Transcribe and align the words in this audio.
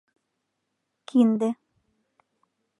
Кинде 1.07 1.49